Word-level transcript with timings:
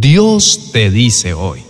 Dios 0.00 0.70
te 0.72 0.90
dice 0.90 1.34
hoy, 1.34 1.60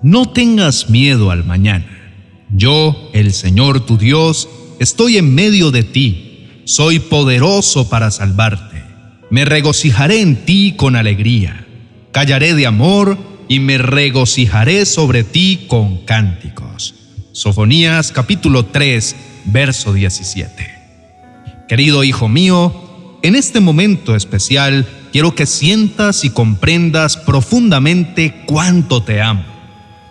no 0.00 0.32
tengas 0.32 0.88
miedo 0.88 1.30
al 1.30 1.44
mañana. 1.44 2.10
Yo, 2.48 3.10
el 3.12 3.34
Señor 3.34 3.84
tu 3.84 3.98
Dios, 3.98 4.48
estoy 4.78 5.18
en 5.18 5.34
medio 5.34 5.70
de 5.70 5.82
ti, 5.82 6.48
soy 6.64 7.00
poderoso 7.00 7.90
para 7.90 8.10
salvarte. 8.10 8.82
Me 9.28 9.44
regocijaré 9.44 10.22
en 10.22 10.46
ti 10.46 10.72
con 10.74 10.96
alegría, 10.96 11.66
callaré 12.12 12.54
de 12.54 12.66
amor 12.66 13.18
y 13.46 13.60
me 13.60 13.76
regocijaré 13.76 14.86
sobre 14.86 15.22
ti 15.22 15.66
con 15.68 15.98
cánticos. 16.06 16.94
Sofonías 17.32 18.10
capítulo 18.10 18.64
3, 18.64 19.16
verso 19.44 19.92
17. 19.92 20.48
Querido 21.68 22.04
hijo 22.04 22.26
mío, 22.26 23.18
en 23.20 23.36
este 23.36 23.60
momento 23.60 24.16
especial, 24.16 24.86
quiero 25.12 25.34
que 25.34 25.46
sientas 25.46 26.24
y 26.24 26.30
comprendas 26.30 27.16
profundamente 27.16 28.42
cuánto 28.46 29.02
te 29.02 29.20
amo. 29.22 29.44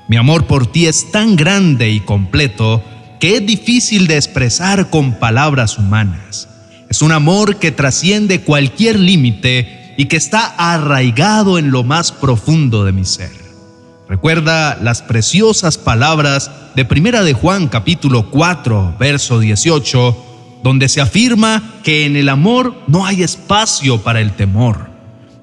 Mi 0.07 0.17
amor 0.17 0.47
por 0.47 0.67
ti 0.67 0.87
es 0.87 1.11
tan 1.11 1.35
grande 1.35 1.89
y 1.91 1.99
completo 1.99 2.83
que 3.19 3.37
es 3.37 3.45
difícil 3.45 4.07
de 4.07 4.15
expresar 4.15 4.89
con 4.89 5.13
palabras 5.19 5.77
humanas. 5.77 6.47
Es 6.89 7.01
un 7.01 7.11
amor 7.11 7.57
que 7.57 7.71
trasciende 7.71 8.41
cualquier 8.41 8.99
límite 8.99 9.93
y 9.97 10.05
que 10.05 10.17
está 10.17 10.45
arraigado 10.57 11.59
en 11.59 11.71
lo 11.71 11.83
más 11.83 12.11
profundo 12.11 12.85
de 12.85 12.91
mi 12.91 13.05
ser. 13.05 13.31
Recuerda 14.07 14.79
las 14.81 15.03
preciosas 15.03 15.77
palabras 15.77 16.49
de 16.75 16.85
Primera 16.85 17.21
de 17.21 17.33
Juan 17.33 17.67
capítulo 17.67 18.31
4, 18.31 18.95
verso 18.97 19.39
18, 19.39 20.25
donde 20.63 20.89
se 20.89 21.01
afirma 21.01 21.75
que 21.83 22.05
en 22.05 22.15
el 22.15 22.29
amor 22.29 22.81
no 22.87 23.05
hay 23.05 23.21
espacio 23.21 24.01
para 24.01 24.21
el 24.21 24.31
temor. 24.31 24.88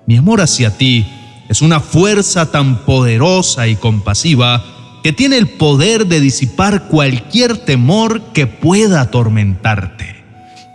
Mi 0.06 0.16
amor 0.16 0.40
hacia 0.40 0.70
ti 0.70 1.04
es 1.48 1.62
una 1.62 1.80
fuerza 1.80 2.52
tan 2.52 2.84
poderosa 2.84 3.66
y 3.66 3.74
compasiva 3.74 4.64
que 5.02 5.12
tiene 5.12 5.36
el 5.36 5.48
poder 5.48 6.06
de 6.06 6.20
disipar 6.20 6.86
cualquier 6.86 7.56
temor 7.58 8.22
que 8.32 8.46
pueda 8.46 9.00
atormentarte. 9.00 10.24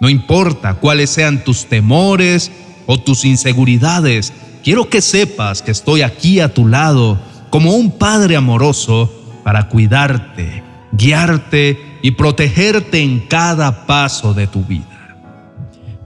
No 0.02 0.10
importa 0.10 0.73
cuáles 0.73 1.12
sean 1.12 1.46
tus 1.46 1.68
temores 1.68 2.52
o 2.88 3.00
tus 3.00 3.23
inseguridades, 3.23 4.34
quiero 4.66 4.90
que 4.90 5.02
sepas 5.02 5.62
que 5.62 5.72
estoy 5.72 6.02
aquí 6.02 6.42
a 6.42 6.54
tu 6.54 6.68
lado 6.68 7.18
como 7.50 7.73
un 7.73 7.92
Padre 7.92 8.36
amoroso 8.36 9.14
para 9.45 9.70
cuidarte, 9.70 10.62
guiarte 10.92 12.00
y 12.02 12.12
protegerte 12.12 13.02
en 13.02 13.20
cada 13.28 13.86
paso 13.86 14.34
de 14.34 14.48
tu 14.48 14.66
vida. 14.66 15.18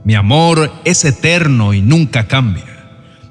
Mi 0.04 0.14
amor 0.14 0.72
es 0.84 1.04
eterno 1.04 1.74
y 1.74 1.82
nunca 1.82 2.28
cambia 2.28 2.75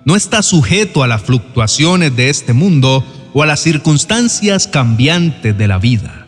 no 0.05 0.15
está 0.15 0.43
sujeto 0.43 1.01
a 1.03 1.07
las 1.07 1.23
fluctuaciones 1.23 2.15
de 2.15 2.29
este 2.29 2.53
mundo 2.53 3.03
o 3.33 3.41
a 3.41 3.47
las 3.47 3.59
circunstancias 3.59 4.67
cambiantes 4.67 5.57
de 5.57 5.67
la 5.67 5.79
vida. 5.79 6.27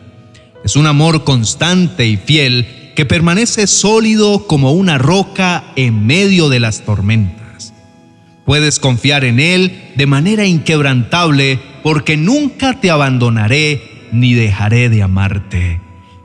Es 0.64 0.74
un 0.74 0.86
amor 0.86 1.22
constante 1.22 2.06
y 2.06 2.16
fiel 2.16 2.92
que 2.96 3.06
permanece 3.06 3.68
sólido 3.68 4.48
como 4.48 4.72
una 4.72 4.98
roca 4.98 5.72
en 5.76 6.04
medio 6.04 6.48
de 6.48 6.58
las 6.58 6.84
tormentas. 6.84 7.72
Puedes 8.44 8.80
confiar 8.80 9.24
en 9.24 9.38
Él 9.38 9.92
de 9.94 10.06
manera 10.06 10.44
inquebrantable 10.44 11.60
porque 11.84 12.16
nunca 12.16 12.80
te 12.80 12.90
abandonaré 12.90 14.08
ni 14.10 14.34
dejaré 14.34 14.88
de 14.88 15.04
amarte. 15.04 15.80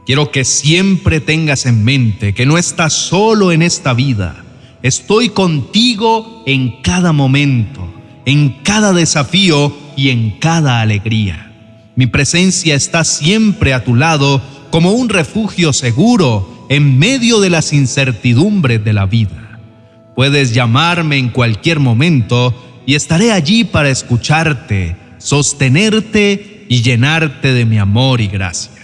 Quiero 0.08 0.32
que 0.32 0.44
siempre 0.44 1.20
tengas 1.20 1.68
en 1.68 1.84
mente 1.84 2.34
que 2.34 2.48
no 2.48 2.58
estás 2.58 2.94
solo 2.94 3.52
en 3.52 3.62
esta 3.62 3.94
vida 3.94 4.43
Estoy 4.84 5.30
contigo 5.30 6.44
en 6.46 6.82
cada 6.82 7.14
momento, 7.14 7.90
en 8.26 8.50
cada 8.64 8.92
desafío 8.92 9.74
y 9.96 10.10
en 10.10 10.32
cada 10.40 10.82
alegría. 10.82 11.54
Mi 11.96 12.06
presencia 12.06 12.76
está 12.76 13.06
siempre 13.06 13.74
a 13.74 13.86
tu 13.86 13.96
lado 13.96 14.42
como 14.72 14.92
un 14.92 15.08
refugio 15.08 15.72
seguro 15.72 16.66
en 16.68 17.00
medio 17.00 17.40
de 17.40 17.50
las 17.50 17.72
incertidumbres 17.72 18.84
de 18.84 18.92
la 18.92 19.06
vida. 19.06 19.58
Puedes 20.18 20.54
llamarme 20.54 21.18
en 21.18 21.30
cualquier 21.30 21.80
momento 21.80 22.54
y 22.86 22.96
estaré 22.96 23.32
allí 23.32 23.64
para 23.64 23.90
escucharte, 23.90 24.98
sostenerte 25.18 26.66
y 26.68 26.82
llenarte 26.82 27.54
de 27.54 27.64
mi 27.64 27.78
amor 27.78 28.20
y 28.20 28.28
gracia. 28.28 28.82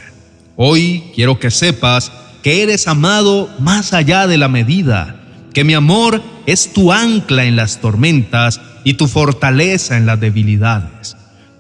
Hoy 0.56 1.04
quiero 1.14 1.40
que 1.40 1.52
sepas 1.52 2.10
que 2.42 2.64
eres 2.64 2.88
amado 2.88 3.50
más 3.60 3.92
allá 3.92 4.28
de 4.28 4.38
la 4.38 4.48
medida 4.48 5.19
que 5.54 5.64
mi 5.64 5.74
amor 5.74 6.22
es 6.46 6.74
tu 6.74 6.92
ancla 6.92 7.46
en 7.46 7.56
las 7.56 7.80
tormentas 7.82 8.62
y 8.84 8.94
tu 8.94 9.08
fortaleza 9.08 9.98
en 9.98 10.06
las 10.06 10.20
debilidades. 10.20 11.16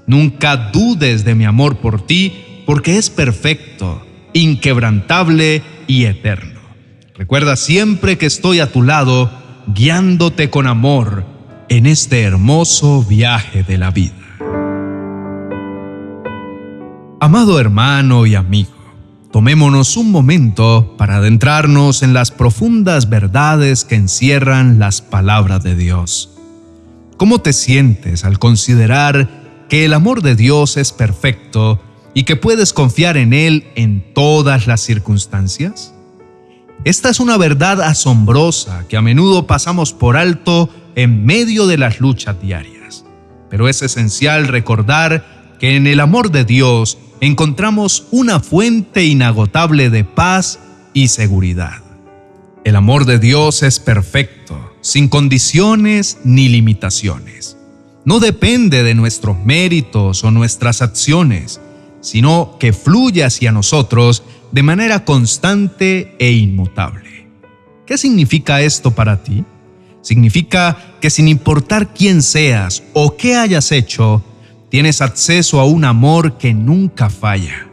Nunca 0.08 0.58
dudes 0.72 1.24
de 1.24 1.36
mi 1.36 1.46
amor 1.46 1.78
por 1.78 2.06
ti, 2.06 2.64
porque 2.66 2.98
es 2.98 3.10
perfecto, 3.10 4.06
inquebrantable 4.34 5.62
y 5.88 6.06
eterno. 6.06 6.60
Recuerda 7.16 7.56
siempre 7.56 8.18
que 8.18 8.26
estoy 8.26 8.60
a 8.60 8.72
tu 8.72 8.82
lado, 8.82 9.30
guiándote 9.68 10.50
con 10.50 10.68
amor 10.68 11.26
en 11.68 11.86
este 11.86 12.24
hermoso 12.24 13.04
viaje 13.04 13.64
de 13.64 13.78
la 13.78 13.92
vida. 13.92 14.14
Amado 17.20 17.60
hermano 17.60 18.26
y 18.26 18.36
amigo, 18.36 18.72
Tomémonos 19.32 19.96
un 19.96 20.10
momento 20.10 20.96
para 20.98 21.18
adentrarnos 21.18 22.02
en 22.02 22.16
las 22.16 22.32
profundas 22.32 23.10
verdades 23.10 23.86
que 23.86 23.94
encierran 23.94 24.80
las 24.80 25.02
palabras 25.02 25.62
de 25.62 25.76
Dios. 25.76 26.32
¿Cómo 27.16 27.40
te 27.40 27.54
sientes 27.54 28.26
al 28.26 28.40
considerar 28.40 29.68
que 29.70 29.86
el 29.86 29.94
amor 29.94 30.24
de 30.24 30.36
Dios 30.36 30.78
es 30.78 30.92
perfecto 30.92 31.80
y 32.16 32.24
que 32.24 32.38
puedes 32.38 32.74
confiar 32.74 33.18
en 33.18 33.34
Él 33.34 33.68
en 33.76 34.16
todas 34.16 34.66
las 34.66 34.82
circunstancias? 34.82 35.94
Esta 36.84 37.10
es 37.10 37.20
una 37.20 37.38
verdad 37.38 37.82
asombrosa 37.82 38.88
que 38.88 38.98
a 38.98 39.02
menudo 39.04 39.46
pasamos 39.46 39.94
por 39.94 40.18
alto 40.18 40.70
en 40.96 41.24
medio 41.24 41.68
de 41.68 41.78
las 41.78 42.00
luchas 42.00 42.42
diarias, 42.42 43.06
pero 43.48 43.70
es 43.70 43.84
esencial 43.84 44.48
recordar 44.48 45.56
que 45.60 45.76
en 45.76 45.86
el 45.86 46.00
amor 46.00 46.32
de 46.32 46.46
Dios 46.46 46.98
encontramos 47.22 48.08
una 48.12 48.40
fuente 48.40 49.06
inagotable 49.06 49.90
de 49.90 50.04
paz 50.04 50.60
y 50.94 51.10
seguridad. 51.10 51.82
El 52.64 52.76
amor 52.76 53.06
de 53.06 53.20
Dios 53.20 53.64
es 53.64 53.80
perfecto, 53.80 54.74
sin 54.82 55.08
condiciones 55.08 56.18
ni 56.24 56.50
limitaciones. 56.50 57.58
No 58.06 58.20
depende 58.20 58.84
de 58.84 58.96
nuestros 58.96 59.38
méritos 59.44 60.24
o 60.24 60.32
nuestras 60.32 60.82
acciones, 60.82 61.60
sino 62.02 62.58
que 62.60 62.74
fluye 62.74 63.24
hacia 63.24 63.52
nosotros 63.52 64.24
de 64.52 64.64
manera 64.64 65.06
constante 65.06 66.16
e 66.20 66.32
inmutable. 66.32 67.28
¿Qué 67.86 67.98
significa 67.98 68.62
esto 68.62 68.92
para 68.92 69.24
ti? 69.24 69.44
Significa 70.02 70.96
que 71.02 71.10
sin 71.10 71.28
importar 71.28 71.94
quién 71.94 72.22
seas 72.22 72.84
o 72.94 73.18
qué 73.18 73.36
hayas 73.36 73.72
hecho, 73.72 74.24
Tienes 74.70 75.02
acceso 75.02 75.60
a 75.60 75.66
un 75.66 75.84
amor 75.84 76.38
que 76.38 76.54
nunca 76.54 77.10
falla. 77.10 77.68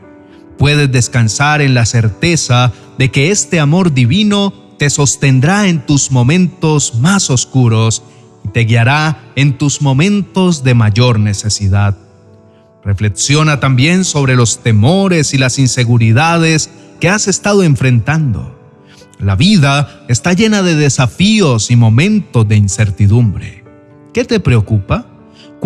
Puedes 0.58 0.90
descansar 0.90 1.60
en 1.60 1.74
la 1.74 1.84
certeza 1.84 2.72
de 2.96 3.10
que 3.10 3.30
este 3.30 3.60
amor 3.60 3.92
divino 3.92 4.54
te 4.78 4.88
sostendrá 4.88 5.68
en 5.68 5.84
tus 5.84 6.10
momentos 6.10 6.94
más 6.94 7.28
oscuros 7.28 8.02
y 8.44 8.48
te 8.48 8.60
guiará 8.60 9.30
en 9.36 9.58
tus 9.58 9.82
momentos 9.82 10.64
de 10.64 10.74
mayor 10.74 11.20
necesidad. 11.20 11.96
Reflexiona 12.82 13.60
también 13.60 14.04
sobre 14.04 14.36
los 14.36 14.62
temores 14.62 15.34
y 15.34 15.38
las 15.38 15.58
inseguridades 15.58 16.70
que 17.00 17.10
has 17.10 17.28
estado 17.28 17.62
enfrentando. 17.62 18.58
La 19.18 19.34
vida 19.34 20.04
está 20.08 20.32
llena 20.32 20.62
de 20.62 20.76
desafíos 20.76 21.70
y 21.70 21.76
momentos 21.76 22.48
de 22.48 22.56
incertidumbre. 22.56 23.64
¿Qué 24.14 24.24
te 24.24 24.40
preocupa? 24.40 25.15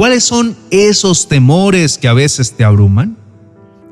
¿Cuáles 0.00 0.24
son 0.24 0.56
esos 0.70 1.28
temores 1.28 1.98
que 1.98 2.08
a 2.08 2.14
veces 2.14 2.56
te 2.56 2.64
abruman? 2.64 3.18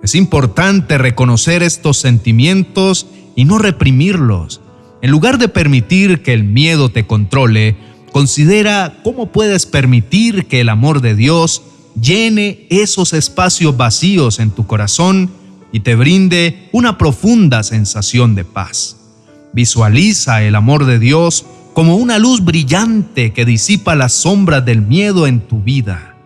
Es 0.03 0.15
importante 0.15 0.97
reconocer 0.97 1.63
estos 1.63 1.99
sentimientos 1.99 3.07
y 3.37 3.45
no 3.45 3.59
reprimirlos. 3.59 4.63
En 5.03 5.11
lugar 5.11 5.37
de 5.37 5.51
permitir 5.51 6.23
que 6.23 6.33
el 6.33 6.45
miedo 6.45 6.89
te 6.89 7.07
controle, 7.07 7.77
considera 8.11 9.01
cómo 9.05 9.33
puedes 9.33 9.67
permitir 9.67 10.47
que 10.47 10.63
el 10.63 10.71
amor 10.71 11.03
de 11.03 11.15
Dios 11.15 11.61
llene 12.01 12.67
esos 12.71 13.13
espacios 13.13 13.77
vacíos 13.77 14.41
en 14.41 14.51
tu 14.51 14.67
corazón 14.67 15.31
y 15.73 15.81
te 15.81 15.95
brinde 15.95 16.71
una 16.73 16.97
profunda 16.97 17.63
sensación 17.63 18.35
de 18.35 18.47
paz. 18.47 18.97
Visualiza 19.53 20.43
el 20.43 20.55
amor 20.55 20.87
de 20.87 21.01
Dios 21.01 21.45
como 21.75 21.97
una 21.97 22.19
luz 22.19 22.45
brillante 22.45 23.33
que 23.33 23.45
disipa 23.45 23.95
las 23.95 24.13
sombras 24.13 24.65
del 24.65 24.83
miedo 24.83 25.27
en 25.27 25.41
tu 25.41 25.63
vida. 25.63 26.17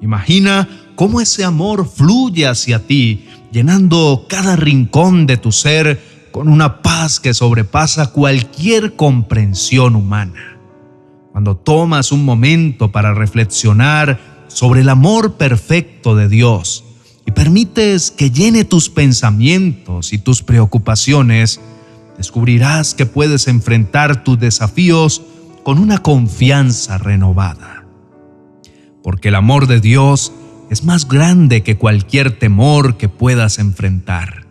Imagina 0.00 0.68
cómo 0.94 1.20
ese 1.20 1.44
amor 1.44 1.88
fluye 1.88 2.46
hacia 2.46 2.86
ti, 2.86 3.26
llenando 3.52 4.26
cada 4.28 4.56
rincón 4.56 5.26
de 5.26 5.36
tu 5.36 5.52
ser 5.52 6.28
con 6.30 6.48
una 6.48 6.82
paz 6.82 7.20
que 7.20 7.34
sobrepasa 7.34 8.12
cualquier 8.12 8.96
comprensión 8.96 9.96
humana. 9.96 10.58
Cuando 11.32 11.56
tomas 11.56 12.12
un 12.12 12.24
momento 12.24 12.92
para 12.92 13.14
reflexionar 13.14 14.46
sobre 14.48 14.80
el 14.80 14.88
amor 14.88 15.34
perfecto 15.34 16.16
de 16.16 16.28
Dios 16.28 16.84
y 17.26 17.30
permites 17.30 18.10
que 18.10 18.30
llene 18.30 18.64
tus 18.64 18.90
pensamientos 18.90 20.12
y 20.12 20.18
tus 20.18 20.42
preocupaciones, 20.42 21.60
descubrirás 22.18 22.92
que 22.92 23.06
puedes 23.06 23.48
enfrentar 23.48 24.24
tus 24.24 24.38
desafíos 24.38 25.22
con 25.62 25.78
una 25.78 25.98
confianza 25.98 26.98
renovada. 26.98 27.86
Porque 29.02 29.28
el 29.28 29.36
amor 29.36 29.68
de 29.68 29.80
Dios 29.80 30.32
es 30.68 30.84
más 30.84 31.08
grande 31.08 31.62
que 31.62 31.78
cualquier 31.78 32.38
temor 32.38 32.96
que 32.98 33.08
puedas 33.08 33.58
enfrentar. 33.58 34.46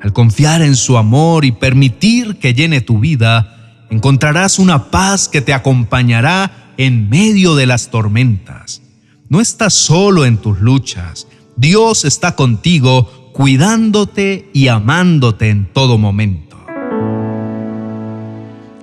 Al 0.00 0.12
confiar 0.12 0.62
en 0.62 0.76
su 0.76 0.98
amor 0.98 1.44
y 1.44 1.52
permitir 1.52 2.36
que 2.36 2.54
llene 2.54 2.80
tu 2.80 3.00
vida, 3.00 3.86
encontrarás 3.90 4.58
una 4.58 4.90
paz 4.90 5.28
que 5.28 5.40
te 5.40 5.54
acompañará 5.54 6.72
en 6.76 7.08
medio 7.08 7.56
de 7.56 7.66
las 7.66 7.90
tormentas. 7.90 8.82
No 9.28 9.40
estás 9.40 9.74
solo 9.74 10.24
en 10.24 10.36
tus 10.36 10.60
luchas. 10.60 11.26
Dios 11.56 12.04
está 12.04 12.36
contigo, 12.36 13.32
cuidándote 13.32 14.50
y 14.52 14.68
amándote 14.68 15.48
en 15.48 15.72
todo 15.72 15.98
momento. 15.98 16.45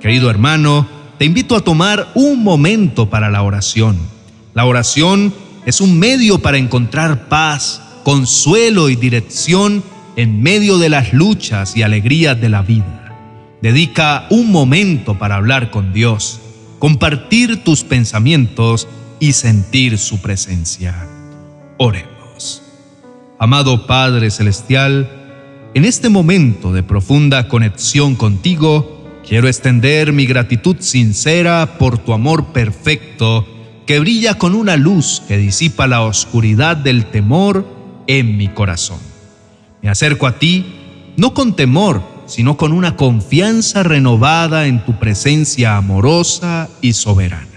Querido 0.04 0.30
hermano, 0.30 0.86
te 1.18 1.24
invito 1.24 1.56
a 1.56 1.62
tomar 1.62 2.12
un 2.14 2.44
momento 2.44 3.10
para 3.10 3.30
la 3.30 3.42
oración. 3.42 3.98
La 4.54 4.66
oración 4.66 5.34
es 5.66 5.80
un 5.80 5.98
medio 5.98 6.40
para 6.40 6.58
encontrar 6.58 7.30
paz, 7.30 7.82
consuelo 8.04 8.90
y 8.90 8.98
dirección 8.98 9.82
en 10.18 10.44
medio 10.44 10.78
de 10.78 10.90
las 10.90 11.14
luchas 11.14 11.78
y 11.78 11.84
alegrías 11.84 12.42
de 12.42 12.50
la 12.50 12.64
vida. 12.64 13.16
Dedica 13.62 14.28
un 14.30 14.52
momento 14.52 15.18
para 15.18 15.38
hablar 15.38 15.72
con 15.72 15.94
Dios, 15.94 16.42
compartir 16.80 17.64
tus 17.64 17.86
pensamientos 17.86 18.90
y 19.22 19.32
sentir 19.32 19.98
su 19.98 20.20
presencia. 20.20 21.08
Oremos. 21.78 22.62
Amado 23.40 23.88
Padre 23.88 24.32
Celestial, 24.32 25.10
en 25.74 25.86
este 25.86 26.10
momento 26.10 26.74
de 26.74 26.84
profunda 26.84 27.48
conexión 27.48 28.16
contigo, 28.16 29.03
quiero 29.28 29.48
extender 29.48 30.14
mi 30.14 30.26
gratitud 30.26 30.78
sincera 30.80 31.78
por 31.78 31.98
tu 31.98 32.14
amor 32.14 32.48
perfecto 32.54 33.48
que 33.86 34.00
brilla 34.00 34.36
con 34.36 34.56
una 34.56 34.78
luz 34.78 35.22
que 35.28 35.38
disipa 35.38 35.88
la 35.88 36.02
oscuridad 36.02 36.78
del 36.78 37.06
temor 37.06 37.68
en 38.08 38.38
mi 38.38 38.48
corazón. 38.48 39.00
Me 39.82 39.90
acerco 39.90 40.28
a 40.28 40.40
ti 40.40 40.66
no 41.18 41.34
con 41.34 41.56
temor, 41.56 42.02
sino 42.26 42.58
con 42.58 42.72
una 42.72 42.96
confianza 42.96 43.84
renovada 43.84 44.68
en 44.68 44.84
tu 44.86 44.98
presencia 45.00 45.78
amorosa 45.78 46.70
y 46.82 46.94
soberana. 46.94 47.48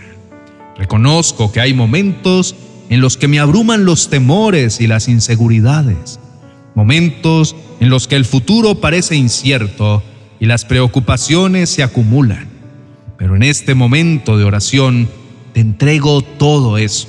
Reconozco 0.77 1.53
que 1.53 1.61
hay 1.61 1.73
momentos 1.73 2.55
en 2.91 3.01
los 3.01 3.17
que 3.17 3.29
me 3.29 3.41
abruman 3.41 3.85
los 3.85 4.11
temores 4.11 4.81
y 4.81 4.87
las 4.87 5.09
inseguridades, 5.09 6.21
momentos 6.75 7.57
en 7.81 7.89
los 7.89 8.07
que 8.07 8.17
el 8.17 8.25
futuro 8.25 8.81
parece 8.81 9.17
incierto 9.17 10.03
y 10.41 10.47
las 10.47 10.65
preocupaciones 10.65 11.71
se 11.71 11.83
acumulan. 11.83 12.49
Pero 13.19 13.37
en 13.37 13.43
este 13.43 13.75
momento 13.75 14.37
de 14.37 14.45
oración, 14.45 15.09
te 15.53 15.61
entrego 15.61 16.23
todo 16.23 16.79
eso. 16.79 17.09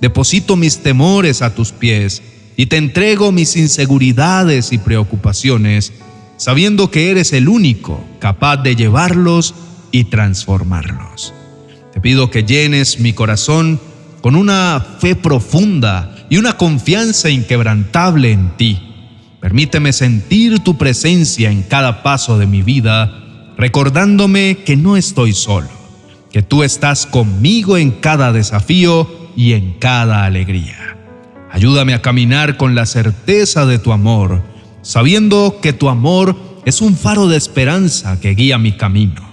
Deposito 0.00 0.56
mis 0.56 0.78
temores 0.78 1.42
a 1.42 1.54
tus 1.54 1.72
pies 1.72 2.22
y 2.56 2.66
te 2.66 2.76
entrego 2.76 3.32
mis 3.32 3.56
inseguridades 3.56 4.72
y 4.72 4.78
preocupaciones, 4.78 5.92
sabiendo 6.36 6.90
que 6.90 7.10
eres 7.10 7.32
el 7.32 7.48
único 7.48 8.02
capaz 8.18 8.58
de 8.58 8.76
llevarlos 8.76 9.54
y 9.92 10.04
transformarlos. 10.04 11.34
Te 11.92 12.00
pido 12.00 12.30
que 12.30 12.44
llenes 12.44 13.00
mi 13.00 13.12
corazón 13.12 13.80
con 14.20 14.36
una 14.36 14.84
fe 15.00 15.16
profunda 15.16 16.14
y 16.30 16.36
una 16.36 16.56
confianza 16.56 17.28
inquebrantable 17.28 18.32
en 18.32 18.56
ti. 18.56 18.89
Permíteme 19.40 19.92
sentir 19.92 20.60
tu 20.60 20.76
presencia 20.76 21.50
en 21.50 21.62
cada 21.62 22.02
paso 22.02 22.38
de 22.38 22.46
mi 22.46 22.62
vida, 22.62 23.52
recordándome 23.56 24.58
que 24.64 24.76
no 24.76 24.96
estoy 24.96 25.32
solo 25.32 25.80
que 26.30 26.42
tú 26.42 26.62
estás 26.62 27.06
conmigo 27.06 27.76
en 27.76 27.90
cada 27.90 28.32
desafío 28.32 29.08
y 29.36 29.52
en 29.52 29.72
cada 29.74 30.24
alegría. 30.24 30.96
Ayúdame 31.50 31.94
a 31.94 32.02
caminar 32.02 32.56
con 32.56 32.74
la 32.74 32.86
certeza 32.86 33.66
de 33.66 33.78
tu 33.78 33.92
amor, 33.92 34.42
sabiendo 34.82 35.58
que 35.60 35.72
tu 35.72 35.88
amor 35.88 36.36
es 36.64 36.80
un 36.80 36.96
faro 36.96 37.26
de 37.26 37.36
esperanza 37.36 38.20
que 38.20 38.34
guía 38.34 38.58
mi 38.58 38.72
camino. 38.72 39.28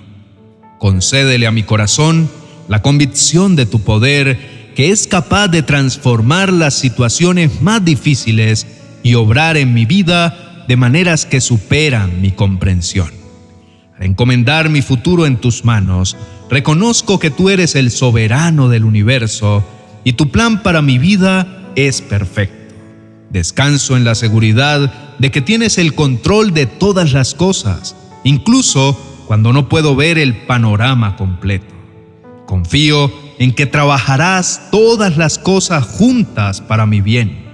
Concédele 0.80 1.45
a 1.45 1.51
mi 1.51 1.63
corazón 1.63 2.30
la 2.68 2.81
convicción 2.81 3.56
de 3.56 3.65
tu 3.65 3.81
poder 3.81 4.57
que 4.75 4.92
es 4.92 5.07
capaz 5.07 5.48
de 5.48 5.63
transformar 5.63 6.51
las 6.51 6.75
situaciones 6.75 7.62
más 7.62 7.83
difíciles 7.83 8.65
y 9.07 9.15
obrar 9.15 9.56
en 9.56 9.74
mi 9.74 9.86
vida 9.86 10.65
de 10.68 10.75
maneras 10.75 11.25
que 11.25 11.39
superan 11.39 12.19
mi 12.19 12.31
comprensión. 12.31 13.07
Al 13.98 14.04
encomendar 14.04 14.69
mi 14.69 14.81
futuro 14.81 15.25
en 15.25 15.38
tus 15.38 15.63
manos, 15.63 16.18
reconozco 16.50 17.18
que 17.18 17.31
tú 17.31 17.48
eres 17.48 17.75
el 17.75 17.89
soberano 17.89 18.68
del 18.68 18.83
universo 18.83 19.65
y 20.04 20.12
tu 20.13 20.30
plan 20.30 20.62
para 20.62 20.81
mi 20.81 20.98
vida 20.98 21.71
es 21.77 22.01
perfecto. 22.01 22.75
Descanso 23.30 23.95
en 23.95 24.04
la 24.04 24.13
seguridad 24.13 24.92
de 25.19 25.31
que 25.31 25.39
tienes 25.39 25.77
el 25.77 25.95
control 25.95 26.53
de 26.53 26.65
todas 26.65 27.13
las 27.13 27.33
cosas, 27.33 27.95
incluso 28.25 29.00
cuando 29.25 29.53
no 29.53 29.69
puedo 29.69 29.95
ver 29.95 30.18
el 30.18 30.36
panorama 30.36 31.15
completo. 31.15 31.74
Confío 32.45 33.10
en 33.39 33.53
que 33.53 33.68
trabajarás 33.68 34.63
todas 34.69 35.15
las 35.15 35.39
cosas 35.39 35.86
juntas 35.86 36.60
para 36.60 36.86
mi 36.86 37.00
bien. 37.00 37.47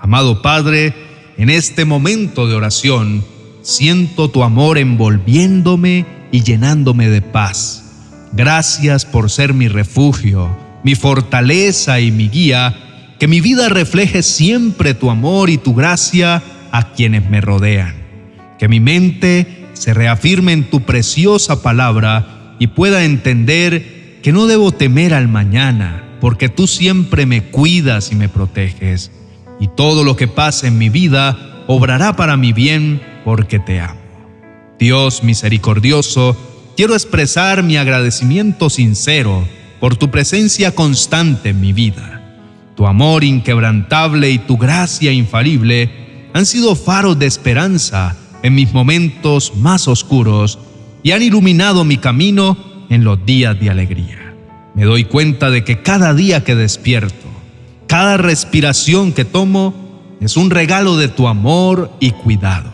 Amado 0.00 0.42
Padre, 0.42 0.94
en 1.36 1.50
este 1.50 1.84
momento 1.84 2.46
de 2.46 2.54
oración, 2.54 3.24
siento 3.62 4.30
tu 4.30 4.42
amor 4.42 4.78
envolviéndome 4.78 6.06
y 6.30 6.42
llenándome 6.42 7.08
de 7.08 7.22
paz. 7.22 7.84
Gracias 8.32 9.04
por 9.04 9.30
ser 9.30 9.54
mi 9.54 9.68
refugio, 9.68 10.48
mi 10.84 10.94
fortaleza 10.94 12.00
y 12.00 12.10
mi 12.10 12.28
guía, 12.28 12.76
que 13.18 13.26
mi 13.26 13.40
vida 13.40 13.68
refleje 13.68 14.22
siempre 14.22 14.94
tu 14.94 15.10
amor 15.10 15.50
y 15.50 15.58
tu 15.58 15.74
gracia 15.74 16.42
a 16.70 16.92
quienes 16.92 17.28
me 17.28 17.40
rodean. 17.40 17.94
Que 18.58 18.68
mi 18.68 18.80
mente 18.80 19.66
se 19.72 19.94
reafirme 19.94 20.52
en 20.52 20.70
tu 20.70 20.82
preciosa 20.82 21.62
palabra 21.62 22.54
y 22.58 22.68
pueda 22.68 23.04
entender 23.04 24.20
que 24.22 24.32
no 24.32 24.46
debo 24.46 24.72
temer 24.72 25.14
al 25.14 25.28
mañana, 25.28 26.04
porque 26.20 26.48
tú 26.48 26.66
siempre 26.66 27.26
me 27.26 27.44
cuidas 27.44 28.12
y 28.12 28.16
me 28.16 28.28
proteges, 28.28 29.10
y 29.60 29.68
todo 29.68 30.04
lo 30.04 30.16
que 30.16 30.28
pase 30.28 30.68
en 30.68 30.78
mi 30.78 30.88
vida 30.88 31.64
obrará 31.66 32.16
para 32.16 32.36
mi 32.36 32.52
bien 32.52 33.00
porque 33.24 33.58
te 33.58 33.80
amo. 33.80 34.00
Dios 34.78 35.22
misericordioso, 35.22 36.36
quiero 36.76 36.94
expresar 36.94 37.62
mi 37.62 37.76
agradecimiento 37.76 38.70
sincero 38.70 39.46
por 39.80 39.96
tu 39.96 40.10
presencia 40.10 40.74
constante 40.74 41.50
en 41.50 41.60
mi 41.60 41.72
vida. 41.72 42.14
Tu 42.76 42.86
amor 42.86 43.24
inquebrantable 43.24 44.30
y 44.30 44.38
tu 44.38 44.56
gracia 44.56 45.12
infalible 45.12 45.90
han 46.32 46.46
sido 46.46 46.76
faros 46.76 47.18
de 47.18 47.26
esperanza 47.26 48.16
en 48.42 48.54
mis 48.54 48.72
momentos 48.72 49.52
más 49.56 49.88
oscuros 49.88 50.58
y 51.02 51.10
han 51.10 51.22
iluminado 51.22 51.84
mi 51.84 51.96
camino 51.96 52.56
en 52.88 53.04
los 53.04 53.24
días 53.26 53.58
de 53.58 53.70
alegría. 53.70 54.34
Me 54.74 54.84
doy 54.84 55.04
cuenta 55.04 55.50
de 55.50 55.64
que 55.64 55.82
cada 55.82 56.14
día 56.14 56.44
que 56.44 56.54
despierto, 56.54 57.27
cada 57.88 58.16
respiración 58.16 59.12
que 59.12 59.24
tomo, 59.24 59.74
es 60.20 60.36
un 60.36 60.50
regalo 60.50 60.96
de 60.96 61.08
tu 61.08 61.26
amor 61.26 61.90
y 61.98 62.12
cuidado. 62.12 62.70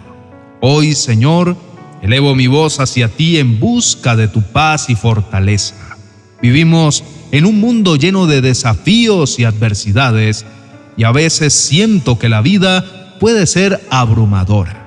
Hoy, 0.61 0.95
Señor, 0.95 1.57
Elevo 2.05 2.35
mi 2.35 2.49
voz 2.49 2.81
hacia 2.81 3.09
ti 3.09 3.39
en 3.39 3.59
busca 3.59 4.15
de 4.15 4.29
tu 4.29 4.43
paz 4.43 4.91
y 4.91 4.95
fortaleza. 4.95 5.97
Vivimos 6.43 7.03
en 7.33 7.47
un 7.47 7.59
mundo 7.59 7.97
lleno 7.97 8.27
de 8.27 8.43
desafíos 8.43 9.39
y 9.39 9.45
adversidades 9.45 10.45
y 10.99 11.05
a 11.05 11.13
veces 11.13 11.55
siento 11.55 12.19
que 12.19 12.29
la 12.29 12.43
vida 12.43 13.17
puede 13.19 13.47
ser 13.47 13.81
abrumadora. 13.89 14.87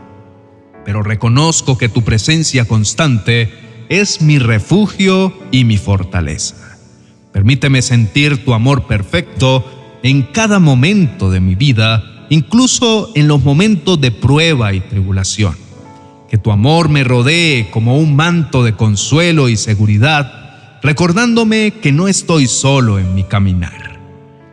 Pero 0.86 1.02
reconozco 1.02 1.76
que 1.80 1.90
tu 1.90 2.04
presencia 2.04 2.66
constante 2.66 3.52
es 3.90 4.22
mi 4.22 4.38
refugio 4.38 5.34
y 5.50 5.64
mi 5.64 5.78
fortaleza. 5.78 6.78
Permíteme 7.34 7.82
sentir 7.82 8.46
tu 8.46 8.54
amor 8.54 8.86
perfecto 8.86 9.66
en 10.04 10.24
cada 10.24 10.60
momento 10.60 11.30
de 11.30 11.40
mi 11.40 11.56
vida, 11.56 12.28
incluso 12.30 13.12
en 13.16 13.28
los 13.28 13.44
momentos 13.44 14.00
de 14.00 14.12
prueba 14.12 14.74
y 14.74 14.80
tribulación 14.80 15.68
que 16.30 16.38
tu 16.38 16.52
amor 16.52 16.90
me 16.90 17.04
rodee 17.04 17.70
como 17.72 17.98
un 17.98 18.16
manto 18.16 18.64
de 18.64 18.74
consuelo 18.74 19.50
y 19.50 19.58
seguridad, 19.58 20.80
recordándome 20.82 21.72
que 21.82 21.92
no 21.92 22.08
estoy 22.08 22.48
solo 22.48 23.00
en 23.00 23.16
mi 23.16 23.24
caminar. 23.24 24.00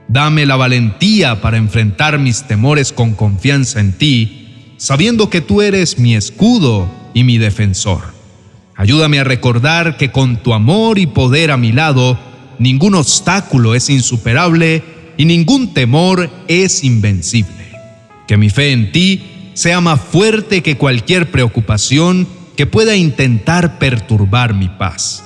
Dame 0.09 0.47
la 0.47 0.57
valentía 0.57 1.41
para 1.41 1.57
enfrentar 1.57 2.19
mis 2.19 2.45
temores 2.45 2.93
con 2.93 3.15
confianza 3.15 3.81
en 3.81 3.93
ti, 3.93 4.75
sabiendo 4.77 5.31
que 5.31 5.41
tú 5.41 5.63
eres 5.63 5.99
mi 5.99 6.15
escudo 6.15 6.89
y 7.13 7.25
mi 7.25 7.39
defensor. 7.39 8.15
Ayúdame 8.77 9.21
a 9.21 9.25
recordar 9.25 9.97
que 9.97 10.11
con 10.11 10.37
tu 10.37 10.53
amor 10.53 10.99
y 10.99 11.07
poder 11.07 11.51
a 11.51 11.57
mi 11.57 11.73
lado, 11.73 12.19
ningún 12.59 12.95
obstáculo 12.95 13.75
es 13.75 13.91
insuperable 13.91 14.83
y 15.17 15.25
ningún 15.25 15.75
temor 15.75 16.31
es 16.49 16.85
invencible. 16.85 17.53
Que 18.27 18.37
mi 18.37 18.51
fe 18.51 18.73
en 18.73 18.93
ti 18.93 19.51
sea 19.55 19.81
más 19.81 20.01
fuerte 20.01 20.63
que 20.63 20.77
cualquier 20.77 21.31
preocupación 21.31 22.27
que 22.57 22.67
pueda 22.67 22.97
intentar 22.97 23.79
perturbar 23.79 24.55
mi 24.55 24.69
paz. 24.69 25.23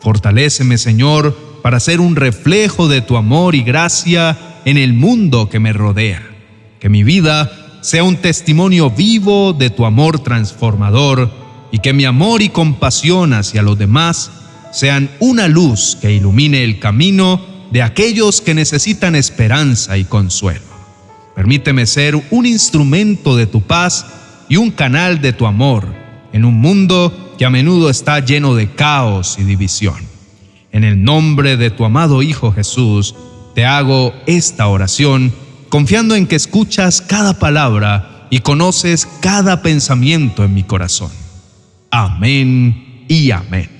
Fortaléceme, 0.00 0.78
Señor, 0.78 1.36
para 1.62 1.80
ser 1.80 2.00
un 2.00 2.16
reflejo 2.16 2.88
de 2.88 3.00
tu 3.00 3.16
amor 3.16 3.54
y 3.54 3.62
gracia 3.62 4.38
en 4.64 4.76
el 4.76 4.92
mundo 4.92 5.48
que 5.48 5.58
me 5.58 5.72
rodea. 5.72 6.22
Que 6.80 6.88
mi 6.88 7.02
vida 7.02 7.50
sea 7.80 8.04
un 8.04 8.16
testimonio 8.16 8.90
vivo 8.90 9.52
de 9.52 9.70
tu 9.70 9.84
amor 9.84 10.20
transformador 10.20 11.30
y 11.72 11.78
que 11.78 11.92
mi 11.92 12.04
amor 12.04 12.42
y 12.42 12.48
compasión 12.48 13.32
hacia 13.32 13.62
los 13.62 13.78
demás 13.78 14.30
sean 14.72 15.10
una 15.20 15.48
luz 15.48 15.96
que 16.00 16.12
ilumine 16.12 16.64
el 16.64 16.78
camino 16.78 17.40
de 17.70 17.82
aquellos 17.82 18.40
que 18.40 18.54
necesitan 18.54 19.14
esperanza 19.14 19.98
y 19.98 20.04
consuelo. 20.04 20.66
Permíteme 21.34 21.86
ser 21.86 22.16
un 22.30 22.46
instrumento 22.46 23.36
de 23.36 23.46
tu 23.46 23.62
paz 23.62 24.06
y 24.48 24.56
un 24.56 24.70
canal 24.70 25.20
de 25.20 25.32
tu 25.32 25.46
amor 25.46 25.86
en 26.32 26.44
un 26.44 26.60
mundo 26.60 27.34
que 27.38 27.44
a 27.44 27.50
menudo 27.50 27.90
está 27.90 28.20
lleno 28.20 28.54
de 28.54 28.70
caos 28.72 29.36
y 29.38 29.44
división. 29.44 29.96
En 30.72 30.84
el 30.84 31.02
nombre 31.02 31.56
de 31.56 31.70
tu 31.70 31.84
amado 31.84 32.22
Hijo 32.22 32.52
Jesús, 32.52 33.14
te 33.54 33.64
hago 33.64 34.12
esta 34.26 34.66
oración 34.66 35.32
confiando 35.68 36.14
en 36.14 36.26
que 36.26 36.36
escuchas 36.36 37.00
cada 37.00 37.38
palabra 37.38 38.26
y 38.30 38.40
conoces 38.40 39.06
cada 39.20 39.62
pensamiento 39.62 40.44
en 40.44 40.54
mi 40.54 40.64
corazón. 40.64 41.10
Amén 41.90 43.04
y 43.08 43.30
amén. 43.30 43.70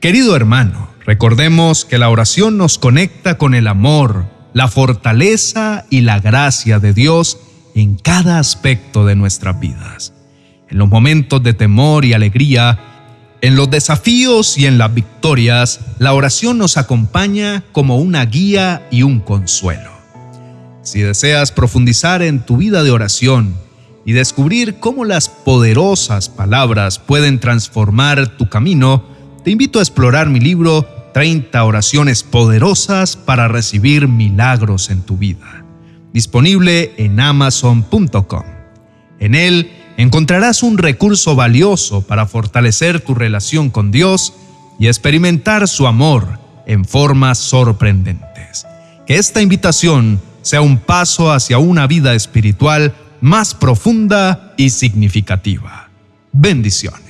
Querido 0.00 0.34
hermano, 0.36 0.89
recordemos 1.10 1.84
que 1.84 1.98
la 1.98 2.08
oración 2.08 2.56
nos 2.56 2.78
conecta 2.78 3.36
con 3.36 3.56
el 3.56 3.66
amor, 3.66 4.26
la 4.52 4.68
fortaleza 4.68 5.84
y 5.90 6.02
la 6.02 6.20
gracia 6.20 6.78
de 6.78 6.92
Dios 6.92 7.36
en 7.74 7.96
cada 7.96 8.38
aspecto 8.38 9.04
de 9.04 9.16
nuestras 9.16 9.58
vidas. 9.58 10.12
En 10.68 10.78
los 10.78 10.88
momentos 10.88 11.42
de 11.42 11.52
temor 11.52 12.04
y 12.04 12.12
alegría, 12.12 12.78
en 13.40 13.56
los 13.56 13.68
desafíos 13.68 14.56
y 14.56 14.66
en 14.66 14.78
las 14.78 14.94
victorias, 14.94 15.80
la 15.98 16.12
oración 16.12 16.58
nos 16.58 16.76
acompaña 16.76 17.64
como 17.72 17.96
una 17.96 18.24
guía 18.24 18.86
y 18.92 19.02
un 19.02 19.18
consuelo. 19.18 19.90
Si 20.82 21.00
deseas 21.00 21.50
profundizar 21.50 22.22
en 22.22 22.38
tu 22.38 22.56
vida 22.56 22.84
de 22.84 22.92
oración 22.92 23.56
y 24.06 24.12
descubrir 24.12 24.76
cómo 24.78 25.04
las 25.04 25.28
poderosas 25.28 26.28
palabras 26.28 27.00
pueden 27.00 27.40
transformar 27.40 28.36
tu 28.36 28.48
camino, 28.48 29.02
te 29.42 29.50
invito 29.50 29.80
a 29.80 29.82
explorar 29.82 30.28
mi 30.28 30.38
libro 30.38 30.99
30 31.12 31.62
oraciones 31.64 32.22
poderosas 32.22 33.16
para 33.16 33.48
recibir 33.48 34.08
milagros 34.08 34.90
en 34.90 35.02
tu 35.02 35.16
vida, 35.16 35.64
disponible 36.12 36.92
en 36.96 37.20
amazon.com. 37.20 38.44
En 39.18 39.34
él 39.34 39.70
encontrarás 39.96 40.62
un 40.62 40.78
recurso 40.78 41.34
valioso 41.34 42.02
para 42.02 42.26
fortalecer 42.26 43.00
tu 43.00 43.14
relación 43.14 43.70
con 43.70 43.90
Dios 43.90 44.32
y 44.78 44.86
experimentar 44.86 45.68
su 45.68 45.86
amor 45.86 46.26
en 46.66 46.84
formas 46.84 47.38
sorprendentes. 47.38 48.66
Que 49.06 49.16
esta 49.16 49.42
invitación 49.42 50.20
sea 50.42 50.62
un 50.62 50.78
paso 50.78 51.32
hacia 51.32 51.58
una 51.58 51.86
vida 51.86 52.14
espiritual 52.14 52.94
más 53.20 53.54
profunda 53.54 54.54
y 54.56 54.70
significativa. 54.70 55.90
Bendiciones. 56.32 57.09